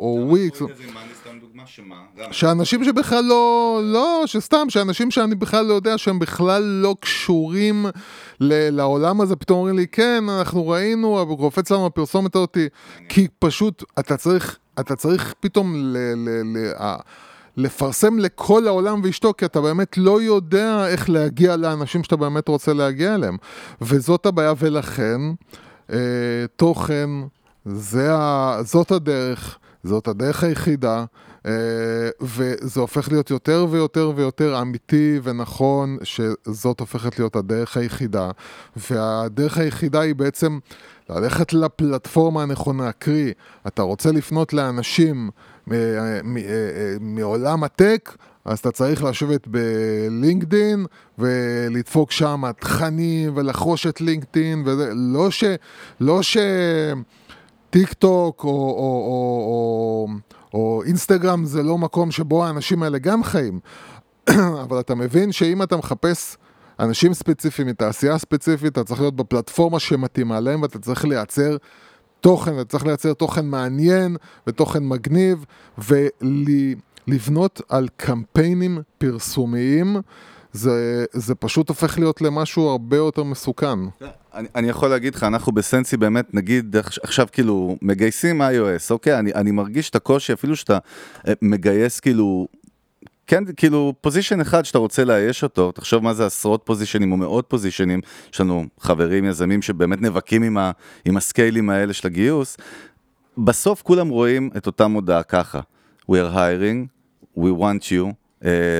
[1.91, 2.35] או וויקס.
[2.35, 7.85] שאנשים שבכלל לא, לא, שסתם, שאנשים שאני בכלל לא יודע שהם בכלל לא קשורים
[8.39, 12.67] ל, לעולם הזה, פתאום אומרים לי, כן, אנחנו ראינו, קופץ לנו הפרסומת אותי,
[13.09, 15.97] כי פשוט, אתה צריך, אתה צריך פתאום ל...
[16.15, 16.73] ל, ל
[17.57, 22.73] לפרסם לכל העולם ואשתו, כי אתה באמת לא יודע איך להגיע לאנשים שאתה באמת רוצה
[22.73, 23.37] להגיע אליהם.
[23.81, 25.21] וזאת הבעיה, ולכן
[25.93, 25.97] אה,
[26.55, 27.09] תוכן,
[27.65, 31.05] זה ה, זאת הדרך, זאת הדרך היחידה,
[32.21, 38.31] וזה הופך להיות יותר ויותר ויותר אמיתי ונכון שזאת הופכת להיות הדרך היחידה.
[38.75, 40.59] והדרך היחידה היא בעצם
[41.09, 43.33] ללכת לפלטפורמה הנכונה, קרי,
[43.67, 45.29] אתה רוצה לפנות לאנשים
[45.71, 46.19] אה, אה,
[46.99, 50.85] מעולם הטק, אז אתה צריך לשבת בלינקדין
[51.19, 55.43] ולדפוק שם תכנים ולחרוש את לינקדין וזה, לא ש...
[55.99, 56.37] לא ש...
[57.73, 60.07] טיק טוק או, או, או, או,
[60.53, 63.59] או אינסטגרם זה לא מקום שבו האנשים האלה גם חיים,
[64.63, 66.37] אבל אתה מבין שאם אתה מחפש
[66.79, 71.57] אנשים ספציפיים מתעשייה ספציפית, אתה צריך להיות בפלטפורמה שמתאימה להם ואתה צריך לייצר
[72.21, 74.15] תוכן, אתה צריך לייצר תוכן מעניין
[74.47, 75.45] ותוכן מגניב
[75.77, 79.97] ולבנות על קמפיינים פרסומיים.
[80.53, 83.79] זה, זה פשוט הופך להיות למשהו הרבה יותר מסוכן.
[84.33, 89.19] אני, אני יכול להגיד לך, אנחנו בסנסי באמת, נגיד עכשיו כאילו מגייסים iOS, אוקיי?
[89.19, 90.77] אני, אני מרגיש את הקושי אפילו שאתה
[91.27, 92.47] אה, מגייס כאילו
[93.27, 97.45] כן, כאילו, פוזיישן אחד שאתה רוצה לאייש אותו, תחשוב מה זה עשרות פוזיישנים או מאות
[97.47, 98.01] פוזיישנים,
[98.33, 100.71] יש לנו חברים, יזמים שבאמת נאבקים עם, ה,
[101.05, 102.57] עם הסקיילים האלה של הגיוס,
[103.37, 105.59] בסוף כולם רואים את אותה מודעה ככה,
[106.11, 106.87] We are hiring,
[107.37, 108.22] we want you,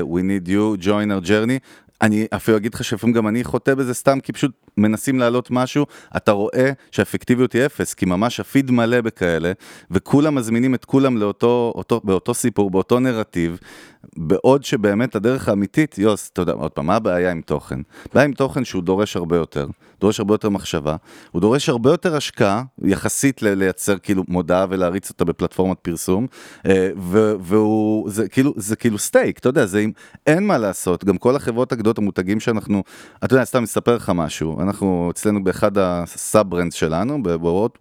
[0.03, 1.59] we need you, join our journey,
[2.01, 5.85] אני אפילו אגיד לך שלפעמים גם אני חוטא בזה סתם כי פשוט מנסים להעלות משהו,
[6.17, 9.51] אתה רואה שהאפקטיביות היא אפס, כי ממש הפיד מלא בכאלה,
[9.91, 13.59] וכולם מזמינים את כולם לאותו, אותו, באותו סיפור, באותו נרטיב,
[14.17, 17.79] בעוד שבאמת הדרך האמיתית, יוס, אתה יודע, עוד פעם, מה הבעיה עם תוכן?
[18.11, 19.67] הבעיה עם תוכן שהוא דורש הרבה יותר,
[19.99, 20.95] דורש הרבה יותר מחשבה,
[21.31, 26.27] הוא דורש הרבה יותר השקעה, יחסית ל- לייצר כאילו מודעה ולהריץ אותה בפלטפורמת פרסום,
[26.65, 26.89] אה,
[27.39, 29.91] והוא, זה כאילו, זה כאילו stake, אתה יודע, זה אם
[30.27, 32.83] אין מה לעשות, גם כל החברות הגדולות, המותגים שאנחנו,
[33.23, 37.23] אתה יודע, סתם אספר לך משהו, אנחנו אצלנו באחד ה sub brands שלנו,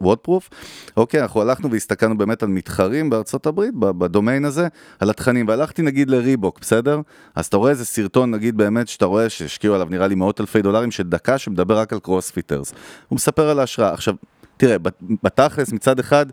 [0.00, 0.50] ב WODproof,
[0.96, 4.68] אוקיי, אנחנו הלכנו והסתכלנו באמת על מתחרים בארצות הברית, בדומיין הזה,
[5.00, 7.00] על התכנים, והלכתי נגיד ל Reebok, בסדר?
[7.34, 10.62] אז אתה רואה איזה סרטון, נגיד באמת, שאתה רואה שהשקיעו עליו נראה לי מאות אלפי
[10.62, 12.72] דולרים של דקה, שמדבר רק על CrossFitters.
[13.08, 13.92] הוא מספר על ההשראה.
[13.92, 14.14] עכשיו,
[14.56, 14.76] תראה,
[15.22, 16.26] בתכלס, מצד אחד,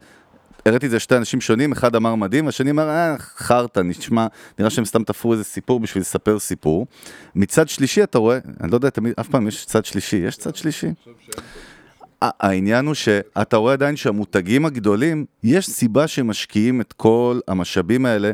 [0.66, 4.28] הראיתי את זה לשתי אנשים שונים, אחד אמר מדהים, השני אמר, אה, חרטא, נשמע,
[4.60, 6.88] נראה שהם סתם תפרו איזה סיפור בשביל לספר סיפור.
[7.36, 10.56] מצד שלישי אתה רואה, אני לא יודע, תמיד, אף פעם יש צד שלישי, יש צד
[10.56, 10.88] שלישי?
[12.22, 18.32] העניין הוא שאתה רואה עדיין שהמותגים הגדולים, יש סיבה שמשקיעים את כל המשאבים האלה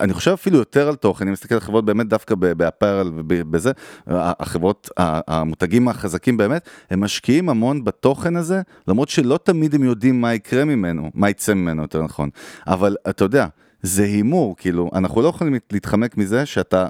[0.00, 3.72] אני חושב אפילו יותר על תוכן, אני מסתכל על חברות באמת דווקא באפרל ובזה,
[4.06, 10.34] החברות, המותגים החזקים באמת, הם משקיעים המון בתוכן הזה, למרות שלא תמיד הם יודעים מה
[10.34, 12.30] יקרה ממנו, מה יצא ממנו יותר נכון.
[12.66, 13.46] אבל אתה יודע,
[13.82, 16.86] זה הימור, כאילו, אנחנו לא יכולים להתחמק מזה שאתה...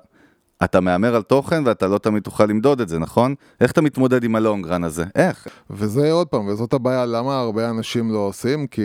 [0.64, 3.34] אתה מהמר על תוכן ואתה לא תמיד תוכל למדוד את זה, נכון?
[3.60, 5.04] איך אתה מתמודד עם הלונגרן הזה?
[5.14, 5.46] איך?
[5.70, 8.66] וזה עוד פעם, וזאת הבעיה, למה הרבה אנשים לא עושים?
[8.66, 8.82] כי,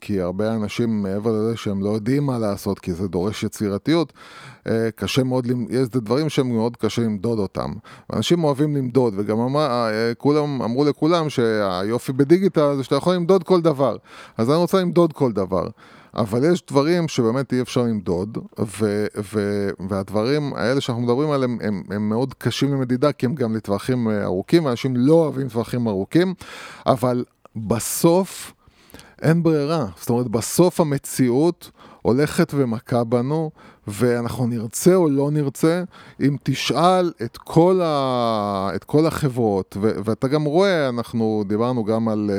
[0.00, 4.12] כי הרבה אנשים, מעבר לזה שהם לא יודעים מה לעשות, כי זה דורש יצירתיות,
[4.68, 7.72] אה, קשה מאוד, יש דברים שהם מאוד קשה למדוד אותם.
[8.12, 13.42] אנשים אוהבים למדוד, וגם אמר, אה, כולם, אמרו לכולם שהיופי בדיגיטל זה שאתה יכול למדוד
[13.44, 13.96] כל דבר.
[14.38, 15.66] אז אני רוצה למדוד כל דבר.
[16.16, 21.82] אבל יש דברים שבאמת אי אפשר למדוד, ו, ו, והדברים האלה שאנחנו מדברים עליהם הם,
[21.90, 26.34] הם מאוד קשים למדידה, כי הם גם לטווחים אה, ארוכים, ואנשים לא אוהבים טווחים ארוכים,
[26.86, 27.24] אבל
[27.56, 28.52] בסוף
[29.22, 29.86] אין ברירה.
[29.96, 31.70] זאת אומרת, בסוף המציאות
[32.02, 33.50] הולכת ומכה בנו,
[33.86, 35.82] ואנחנו נרצה או לא נרצה,
[36.20, 38.70] אם תשאל את כל, ה...
[38.74, 39.90] את כל החברות, ו...
[40.04, 42.30] ואתה גם רואה, אנחנו דיברנו גם על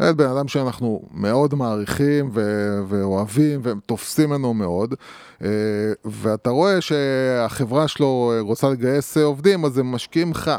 [0.00, 2.40] uh, בן אדם שאנחנו מאוד מעריכים ו...
[2.88, 5.44] ואוהבים ותופסים ממנו מאוד, uh,
[6.04, 10.50] ואתה רואה שהחברה שלו רוצה לגייס עובדים, אז הם משקיעים לך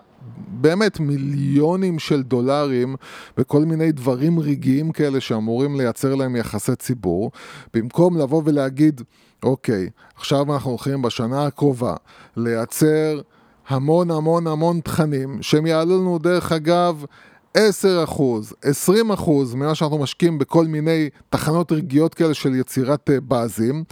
[0.47, 2.95] באמת מיליונים של דולרים
[3.37, 7.31] בכל מיני דברים רגעיים כאלה שאמורים לייצר להם יחסי ציבור,
[7.73, 9.01] במקום לבוא ולהגיד,
[9.43, 11.95] אוקיי, עכשיו אנחנו הולכים בשנה הקרובה
[12.37, 13.21] לייצר
[13.67, 17.05] המון המון המון תכנים שהם יעלו לנו דרך אגב
[17.53, 23.19] 10 אחוז, 20 אחוז ממה שאנחנו משקיעים בכל מיני תחנות רגיעות כאלה של יצירת אה,
[23.19, 23.83] באזים,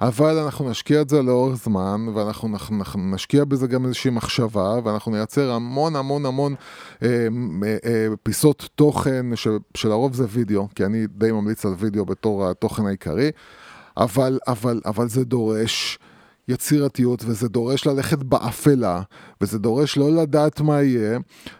[0.00, 2.48] אבל אנחנו נשקיע את זה לאורך זמן, ואנחנו
[2.96, 6.54] נשקיע בזה גם איזושהי מחשבה, ואנחנו נייצר המון המון המון
[7.02, 12.04] אה, אה, אה, פיסות תוכן, ש, שלרוב זה וידאו, כי אני די ממליץ על וידאו
[12.04, 13.30] בתור התוכן העיקרי,
[13.96, 15.98] אבל, אבל, אבל זה דורש...
[16.48, 19.02] יצירתיות, וזה דורש ללכת באפלה,
[19.42, 21.18] וזה דורש לא לדעת מה יהיה,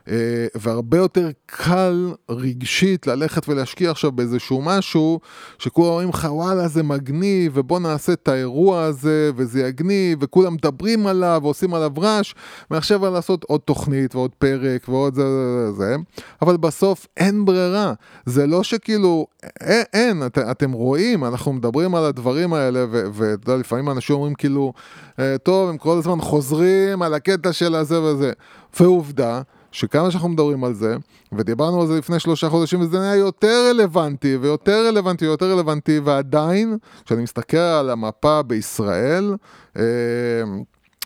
[0.09, 5.21] אה, והרבה יותר קל רגשית ללכת ולהשקיע עכשיו באיזשהו משהו,
[5.59, 11.07] שכולם אומרים לך וואלה זה מגניב, ובוא נעשה את האירוע הזה, וזה יגניב, וכולם מדברים
[11.07, 12.35] עליו, ועושים עליו רעש,
[12.71, 15.97] מעכשיו לעשות עוד תוכנית, ועוד פרק, ועוד זה, זה, זה,
[16.43, 17.93] אבל בסוף אין ברירה.
[18.27, 19.27] זה לא שכאילו,
[19.61, 24.35] אין, אין את, אתם רואים, אנחנו מדברים על הדברים האלה, ואתה יודע, לפעמים אנשים אומרים
[24.35, 24.73] כאילו,
[25.19, 28.33] אה, טוב, הם כל הזמן חוזרים על הקטע של הזה וזה.
[28.81, 30.97] ועובדה, שכמה שאנחנו מדברים על זה,
[31.33, 36.79] ודיברנו על זה לפני שלושה חודשים, וזה נהיה יותר רלוונטי, ויותר רלוונטי, ויותר רלוונטי, ועדיין,
[37.05, 39.37] כשאני מסתכל על המפה בישראל,
[39.77, 39.83] אה,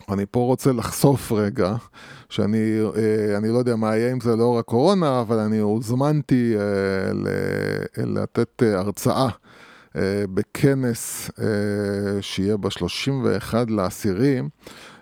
[0.09, 1.75] אני פה רוצה לחשוף רגע,
[2.29, 6.55] שאני אה, לא יודע מה יהיה עם זה לאור הקורונה, אבל אני הוזמנתי
[7.97, 9.29] לתת הרצאה.
[9.97, 14.41] אה, בכנס אה, שיהיה ב-31 לעשירי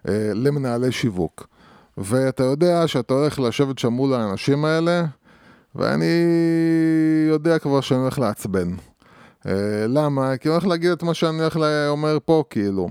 [0.08, 1.53] אה, למנהלי שיווק.
[1.98, 5.04] ואתה יודע שאתה הולך לשבת שם מול האנשים האלה,
[5.74, 6.04] ואני
[7.28, 8.70] יודע כבר שאני הולך לעצבן.
[9.88, 10.36] למה?
[10.36, 12.88] כי אני הולך להגיד את מה שאני הולך לומר פה, כאילו.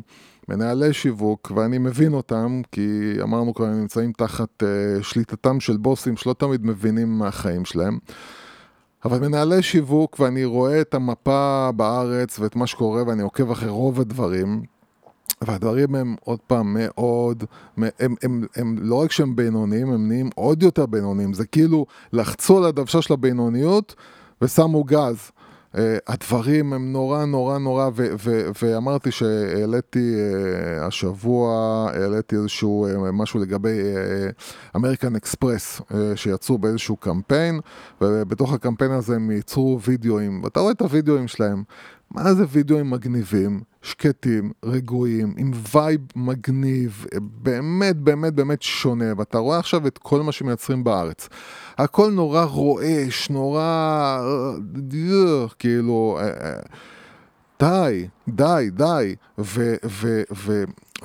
[0.49, 4.63] מנהלי שיווק, ואני מבין אותם, כי אמרנו כבר, הם נמצאים תחת
[5.01, 7.97] שליטתם של בוסים שלא תמיד מבינים מהחיים שלהם.
[9.05, 14.01] אבל מנהלי שיווק, ואני רואה את המפה בארץ ואת מה שקורה, ואני עוקב אחרי רוב
[14.01, 14.63] הדברים,
[15.45, 17.43] והדברים הם עוד פעם מאוד,
[17.77, 21.33] הם, הם, הם, הם לא רק שהם בינוניים, הם נהיים עוד יותר בינוניים.
[21.33, 23.95] זה כאילו לחצו על הדוושה של הבינוניות
[24.41, 25.31] ושמו גז.
[25.73, 25.75] Uh,
[26.07, 27.89] הדברים הם נורא נורא נורא,
[28.61, 31.51] ואמרתי שהעליתי uh, השבוע,
[31.93, 33.79] העליתי איזשהו uh, משהו לגבי
[34.75, 35.81] American Express,
[36.15, 37.59] שיצאו באיזשהו קמפיין,
[38.01, 41.63] ובתוך הקמפיין הזה הם ייצרו וידאוים, ואתה רואה את הוידאוים שלהם,
[42.11, 47.05] מה זה וידאוים מגניבים, שקטים, רגועים, עם vibe מגניב,
[47.43, 51.29] באמת באמת באמת שונה, ואתה רואה עכשיו את כל מה שמייצרים בארץ.
[51.77, 54.19] הכל נורא רועש, נורא...
[55.59, 56.19] כאילו...
[56.21, 56.59] אה, אה,
[57.59, 59.15] די, די, די.
[59.39, 59.75] ו...
[59.85, 60.63] ו, ו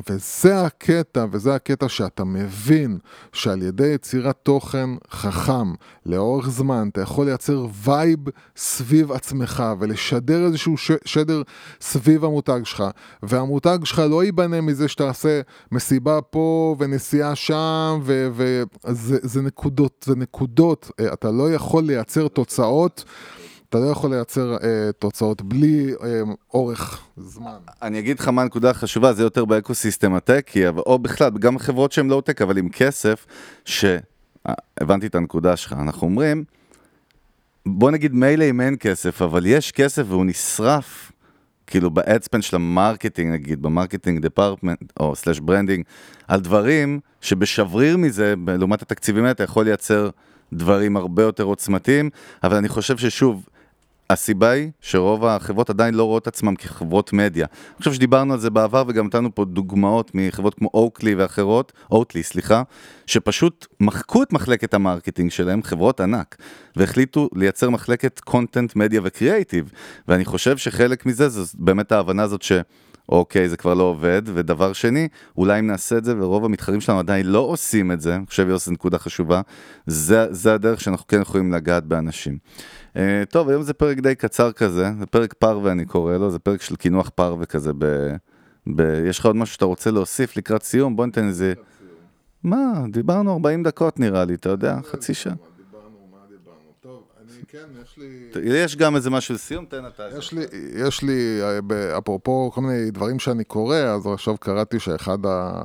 [0.08, 2.98] וזה הקטע, וזה הקטע שאתה מבין
[3.32, 5.72] שעל ידי יצירת תוכן חכם
[6.06, 8.20] לאורך זמן, אתה יכול לייצר vibe
[8.56, 11.42] סביב עצמך ולשדר איזשהו ש- שדר
[11.80, 12.84] סביב המותג שלך,
[13.22, 15.40] והמותג שלך לא ייבנה מזה שתעשה
[15.72, 23.04] מסיבה פה ונסיעה שם, וזה נקודות, זה נקודות, אה, אתה לא יכול לייצר תוצאות.
[23.68, 26.20] אתה לא יכול לייצר אה, תוצאות בלי אה,
[26.54, 27.56] אורך זמן.
[27.82, 31.92] אני אגיד לך מה הנקודה החשובה, זה יותר ב ecosystem הטקי, או בכלל, גם חברות
[31.92, 33.26] שהן לואו-טק, אבל עם כסף,
[33.64, 36.44] שהבנתי את הנקודה שלך, אנחנו אומרים,
[37.66, 41.12] בוא נגיד מילא אם אין כסף, אבל יש כסף והוא נשרף,
[41.66, 45.84] כאילו ב ad spend של ה marketing, נגיד, ב marketing department, או slash branding,
[46.28, 50.10] על דברים שבשבריר מזה, לעומת התקציבים האלה, אתה יכול לייצר
[50.52, 52.10] דברים הרבה יותר עוצמתיים,
[52.42, 53.48] אבל אני חושב ששוב,
[54.10, 57.46] הסיבה היא שרוב החברות עדיין לא רואות עצמם כחברות מדיה.
[57.46, 62.22] אני חושב שדיברנו על זה בעבר וגם נתנו פה דוגמאות מחברות כמו Oakley ואחרות, Oatly,
[62.22, 62.62] סליחה,
[63.06, 66.36] שפשוט מחקו את מחלקת ה marketing שלהם, חברות ענק,
[66.76, 69.72] והחליטו לייצר מחלקת content, מדיה וקריאייטיב.
[70.08, 72.52] ואני חושב שחלק מזה זה באמת ההבנה הזאת ש...
[73.08, 76.98] אוקיי, זה כבר לא עובד, ודבר שני, אולי אם נעשה את זה, ורוב המתחרים שלנו
[76.98, 79.40] עדיין לא עושים את זה, אני חושב יוסי נקודה חשובה,
[79.86, 82.38] זה, זה הדרך שאנחנו כן יכולים לגעת באנשים.
[82.94, 82.98] Uh,
[83.30, 86.62] טוב, היום זה פרק די קצר כזה, זה פרק פרווה אני קורא לו, זה פרק
[86.62, 87.84] של קינוח פרווה כזה ב...
[88.76, 89.02] ב...
[89.06, 90.96] יש לך עוד משהו שאתה רוצה להוסיף לקראת סיום?
[90.96, 91.52] בוא ניתן איזה...
[92.44, 95.34] מה, דיברנו 40 דקות נראה לי, אתה יודע, חצי שעה.
[97.50, 98.30] כן, יש לי...
[98.44, 100.02] יש גם איזה משהו לסיום, תן אתה.
[100.18, 105.26] יש לי, יש לי, אה, אפרופו כל מיני דברים שאני קורא, אז עכשיו קראתי שאחד
[105.26, 105.62] ה...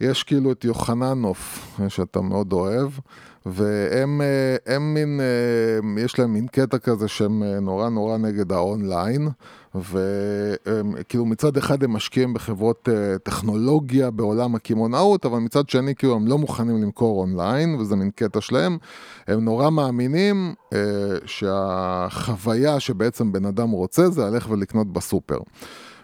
[0.00, 2.90] יש כאילו את יוחננוף, שאתה מאוד אוהב,
[3.46, 8.52] והם אה, הם מין, אה, יש להם מין קטע כזה שהם אה, נורא נורא נגד
[8.52, 9.28] האונליין,
[9.74, 12.88] וכאילו מצד אחד הם משקיעים בחברות
[13.22, 18.40] טכנולוגיה בעולם הקמעונאות, אבל מצד שני כאילו הם לא מוכנים למכור אונליין, וזה מין קטע
[18.40, 18.78] שלהם.
[19.26, 20.78] הם נורא מאמינים אה,
[21.26, 25.38] שהחוויה שבעצם בן אדם רוצה זה ללכת ולקנות בסופר.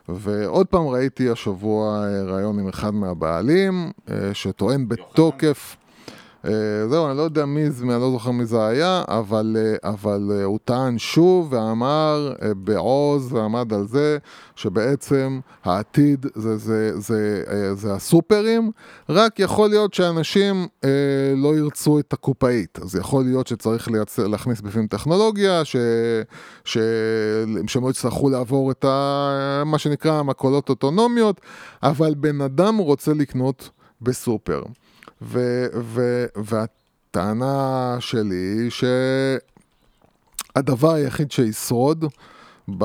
[0.08, 3.90] ועוד פעם ראיתי השבוע ראיון עם אחד מהבעלים,
[4.32, 5.76] שטוען בתוקף...
[5.80, 5.87] אה,
[6.88, 10.30] זהו, אני לא יודע מי זה, אני לא זוכר מי זה היה, אבל, אה, אבל
[10.32, 14.18] אה, הוא טען שוב ואמר אה, בעוז ועמד על זה
[14.56, 18.70] שבעצם העתיד זה, זה, זה, אה, זה הסופרים,
[19.08, 20.88] רק יכול להיות שאנשים אה,
[21.36, 25.76] לא ירצו את הקופאית, אז יכול להיות שצריך לייצר, להכניס בפנים טכנולוגיה, ש,
[26.64, 26.78] ש,
[27.66, 31.40] שהם לא יצטרכו לעבור את ה, מה שנקרא המקולות אוטונומיות,
[31.82, 33.70] אבל בן אדם רוצה לקנות
[34.02, 34.62] בסופר.
[35.22, 38.70] ו, ו, והטענה שלי היא
[40.56, 42.04] שהדבר היחיד שישרוד,
[42.78, 42.84] ב,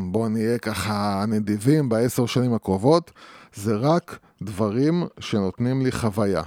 [0.00, 3.10] בוא נהיה ככה נדיבים בעשר שנים הקרובות,
[3.54, 6.42] זה רק דברים שנותנים לי חוויה.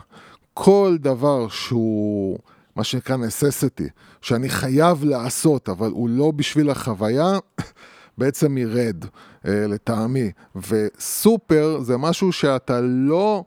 [0.54, 2.40] כל דבר שהוא
[2.76, 3.90] מה שנקרא necessity,
[4.22, 7.40] שאני חייב לעשות, אבל הוא לא בשביל החוויה,
[8.18, 9.06] בעצם ירד,
[9.48, 10.32] אה, לטעמי.
[10.56, 13.44] וסופר זה משהו שאתה לא...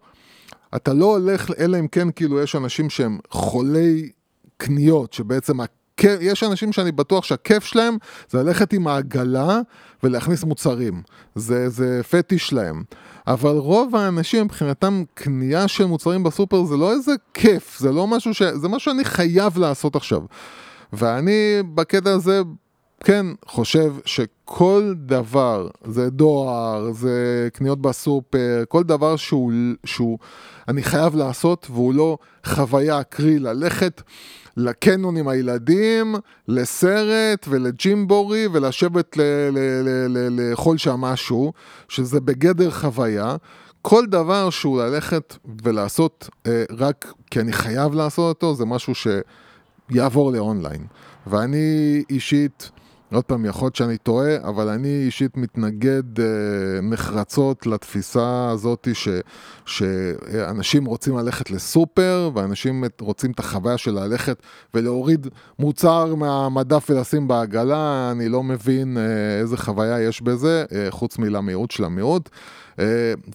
[0.77, 4.11] אתה לא הולך, אלא אם כן כאילו יש אנשים שהם חולי
[4.57, 5.59] קניות, שבעצם.
[6.21, 7.97] יש אנשים שאני בטוח שהכיף שלהם
[8.31, 9.61] זה ללכת עם העגלה
[10.03, 11.03] ולהכניס מוצרים.
[11.35, 12.83] זה, זה פטיש שלהם.
[13.27, 18.35] אבל רוב האנשים מבחינתם קנייה של מוצרים בסופר זה לא איזה כיף, זה לא משהו
[18.35, 18.43] ש...
[18.43, 20.21] זה משהו שאני חייב לעשות עכשיו.
[20.93, 22.43] ואני בקטע הזה
[23.05, 29.53] כן חושב שכל דבר, זה דואר, זה קניות בסופר, כל דבר שהוא,
[29.85, 30.19] שהוא
[30.69, 34.03] אני חייב לעשות והוא לא חוויה, קרי ללכת
[34.57, 36.15] לקנון עם הילדים,
[36.49, 39.17] לסרט ולג'ימבורי ולשבת
[40.31, 41.53] לאכול שם משהו,
[41.89, 43.37] שזה בגדר חוויה.
[43.83, 48.93] כל דבר שהוא ללכת ולעשות אה, רק כי אני חייב לעשות אותו, זה משהו
[49.91, 50.87] שיעבור לאונליין.
[51.27, 52.71] ואני אישית...
[53.15, 56.25] עוד פעם, יכול להיות שאני טועה, אבל אני אישית מתנגד אה,
[56.83, 59.09] נחרצות לתפיסה הזאת ש,
[59.67, 64.43] שאנשים רוצים ללכת לסופר, ואנשים רוצים את החוויה של ללכת
[64.75, 65.27] ולהוריד
[65.59, 71.71] מוצר מהמדף ולשים בעגלה, אני לא מבין אה, איזה חוויה יש בזה, אה, חוץ מלמיעוט
[71.71, 72.29] של המיעוט.
[72.81, 72.83] Uh,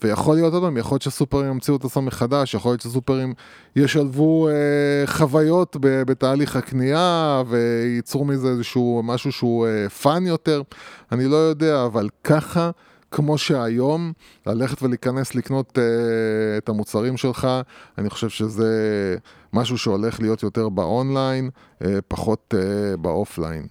[0.03, 3.33] ויכול להיות עוד פעם, יכול להיות שסופרים ימציאו את עצמם מחדש, יכול להיות שסופרים
[3.75, 4.51] ישלבו uh,
[5.07, 10.61] חוויות בתהליך הקנייה וייצרו מזה איזשהו משהו שהוא uh, fun יותר,
[11.11, 12.71] אני לא יודע, אבל ככה,
[13.11, 14.13] כמו שהיום,
[14.47, 15.79] ללכת ולהיכנס לקנות
[16.57, 17.47] את המוצרים שלך,
[17.97, 19.15] אני חושב שזה
[19.53, 21.49] משהו שהולך להיות יותר באונליין,
[22.07, 22.53] פחות
[23.01, 23.65] ב offline.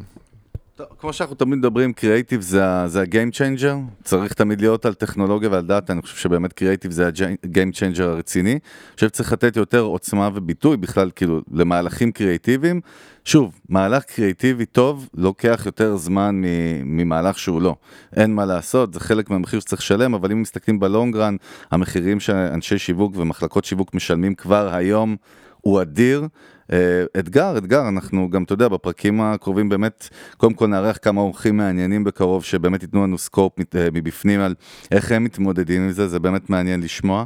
[0.77, 4.87] טוב, כמו שאנחנו תמיד מדברים, קריאייטיב זה, ה- זה ה game changer, צריך תמיד להיות
[4.87, 7.09] על טכנולוגיה ועל data, אני חושב שבאמת קריאייטיב זה
[7.45, 8.51] ה game changer הרציני.
[8.51, 8.61] אני
[8.95, 12.81] חושב שצריך לתת יותר עוצמה וביטוי בכלל, כאילו, למהלכים קריאייטיביים.
[13.25, 16.43] שוב, מהלך קריאייטיבי טוב לוקח יותר זמן
[16.85, 17.77] ממהלך שהוא לא.
[18.17, 21.37] אין מה לעשות, זה חלק מהמחיר שצריך לשלם, אבל אם מסתכלים בלונגרן,
[21.71, 25.17] המחירים שאנשי שיווק ומחלקות שיווק משלמים כבר היום
[25.61, 26.27] הוא אדיר.
[26.73, 31.57] אה, אתגר, אתגר, אנחנו גם, אתה יודע, בפרקים הקרובים באמת, קודם כל נארח כמה אורחים
[31.57, 34.55] מעניינים בקרוב, שבאמת ייתנו לנו סקופ אה, מבפנים על
[34.91, 37.25] איך הם מתמודדים עם זה, זה באמת מעניין לשמוע.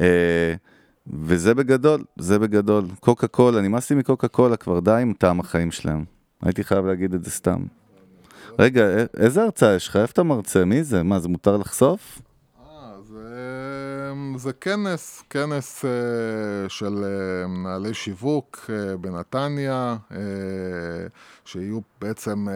[0.00, 0.54] אה,
[1.06, 2.84] וזה בגדול, זה בגדול.
[3.00, 6.04] קוקה קולה, נמאס לי מקוקה קולה כבר די עם טעם החיים שלהם.
[6.42, 7.62] הייתי חייב להגיד את זה סתם.
[8.58, 9.96] רגע, איזה הרצאה יש לך?
[9.96, 10.64] איפה אתה מרצה?
[10.64, 11.02] מי זה?
[11.02, 12.22] מה, זה מותר לחשוף?
[14.38, 20.16] זה, כנס, כנס אה, של אה, מנהלי שיווק אה, בנתניה, אה,
[21.44, 22.54] שיהיו בעצם, אה,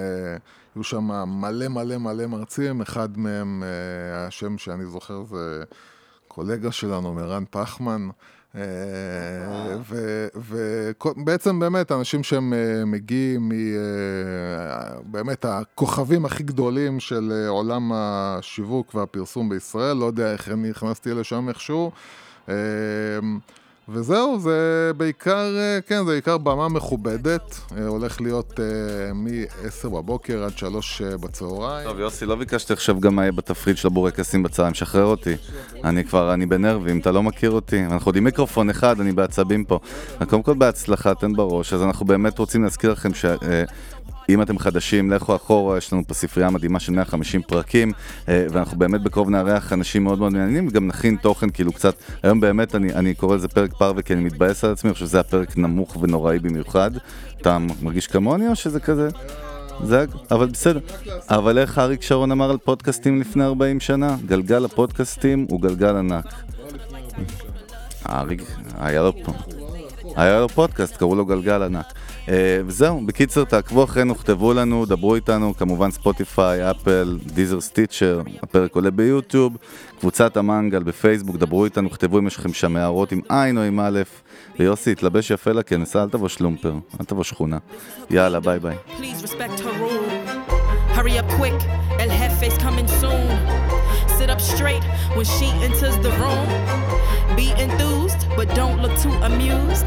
[0.76, 1.04] יהיו שם
[1.40, 5.64] מלא מלא מלא מרצים, אחד מהם, אה, השם שאני זוכר זה
[6.28, 8.08] קולגה שלנו, מרן פחמן.
[11.04, 13.50] ובעצם באמת אנשים שהם אה, מגיעים
[15.08, 21.14] מבאמת הכוכבים הכי גדולים של אה, עולם השיווק והפרסום בישראל, לא יודע איך אני נכנסתי
[21.14, 21.90] לשם איכשהו.
[23.88, 30.44] וזהו, זה בעיקר, אה, כן, זה בעיקר במה מכובדת, אה, הולך להיות אה, מ-10 בבוקר
[30.44, 31.88] עד 3 אה, בצהריים.
[31.88, 35.34] טוב, יוסי, לא ביקשתי עכשיו גם מה יהיה בתפריט של הבורקסים בצהריים, שחרר אותי.
[35.84, 37.84] אני כבר, אני בנרבים, אתה לא מכיר אותי.
[37.84, 39.78] אנחנו עוד עם מיקרופון אחד, אני בעצבים פה.
[40.28, 41.72] קודם כל בהצלחה, תן בראש.
[41.72, 43.24] אז אנחנו באמת רוצים להזכיר לכם ש...
[44.28, 47.92] אם אתם חדשים, לכו אחורה, יש לנו פה ספרייה מדהימה של 150 פרקים,
[48.28, 52.40] אה, ואנחנו באמת בקרוב נארח אנשים מאוד מאוד מעניינים, וגם נכין תוכן כאילו קצת, היום
[52.40, 55.16] באמת אני, אני קורא לזה פרק פרווה כי אני מתבאס על עצמי, אני חושב שזה
[55.16, 56.90] היה פרק נמוך ונוראי במיוחד.
[57.40, 59.08] אתה מרגיש כמוני או שזה כזה?
[59.84, 60.80] זה, אבל בסדר.
[61.28, 64.16] אבל איך אריק שרון אמר על פודקאסטים לפני 40 שנה?
[64.26, 66.34] גלגל הפודקאסטים הוא גלגל ענק.
[68.08, 68.42] אריק,
[68.78, 69.12] היה לו.
[70.16, 71.86] היה לו פודקאסט, קראו לו גלגל ענק.
[72.28, 78.74] אה, וזהו, בקיצר, תעקבו אחרינו, כתבו לנו, דברו איתנו, כמובן Spotify, Apple, Deezer Stitcher, הפרק
[78.74, 79.56] עולה ב YouTube,
[80.00, 83.80] קבוצת המנגל בפייסבוק, דברו איתנו, כתבו אם יש לכם שם הערות עם עין או עם
[83.80, 84.00] א',
[84.58, 87.58] ויוסי, התלבש יפה לכנס, אל תבוא שלומפר, אל תבוא שכונה.
[88.10, 88.76] יאללה, ביי ביי.
[90.96, 91.60] Hurry up quick,
[92.00, 93.55] El Jefe's coming soon.
[94.36, 94.84] Up straight
[95.16, 96.46] when she enters the room.
[97.36, 99.86] Be enthused, but don't look too amused.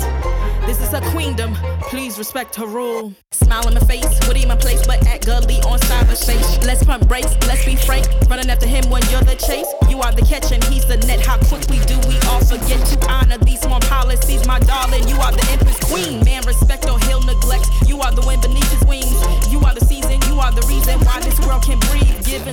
[0.66, 3.14] This is her queendom, please respect her rule.
[3.32, 6.66] Smile in my face, Woody my place, but act gully on cyberspace.
[6.66, 8.08] Let's pump brakes, let's be frank.
[8.28, 9.68] Running after him when you're the chase.
[9.88, 11.24] You are the catch and he's the net.
[11.24, 15.08] How quickly do we all forget to honor these small policies, my darling?
[15.08, 16.24] You are the empress queen.
[16.26, 17.68] Man, respect or he'll neglect.
[17.86, 18.84] You are the wind beneath his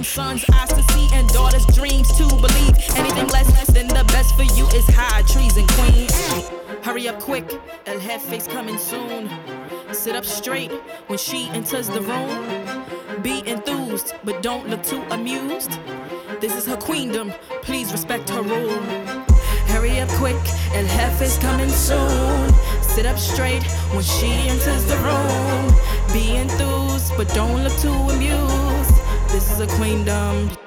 [0.07, 2.75] sons eyes to see and daughters dreams to believe.
[2.97, 6.09] Anything less than the best for you is high treason, queen.
[6.83, 9.29] Hurry up quick, El Jefe's coming soon.
[9.93, 10.71] Sit up straight
[11.09, 13.23] when she enters the room.
[13.23, 15.79] Be enthused, but don't look too amused.
[16.41, 17.33] This is her queendom,
[17.63, 18.81] please respect her rule.
[19.73, 20.41] Hurry up quick,
[20.73, 22.55] El Jefe's coming soon.
[22.81, 25.65] Sit up straight when she enters the room.
[26.13, 28.96] Be enthused, but don't look too amused.
[29.37, 30.66] This is a queendom.